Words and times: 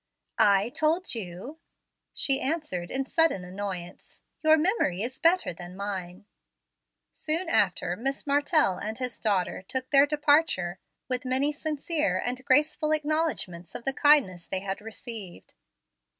"I 0.39 0.69
told 0.69 1.13
you?" 1.13 1.59
she 2.11 2.41
answered 2.41 2.89
in 2.89 3.05
sudden 3.05 3.43
annoyance; 3.45 4.23
"your 4.41 4.57
memory 4.57 5.03
is 5.03 5.19
better 5.19 5.53
than 5.53 5.75
mine." 5.77 6.25
Soon 7.13 7.47
after, 7.47 7.95
Mr. 7.95 8.25
Martell 8.25 8.79
and 8.79 8.97
his 8.97 9.19
daughter 9.19 9.61
took 9.61 9.91
their 9.91 10.07
departure, 10.07 10.79
with 11.07 11.23
many 11.23 11.51
sincere 11.51 12.17
and 12.17 12.43
graceful 12.45 12.91
acknowledgments 12.93 13.75
of 13.75 13.85
the 13.85 13.93
kindness 13.93 14.47
they 14.47 14.61
had 14.61 14.81
received. 14.81 15.53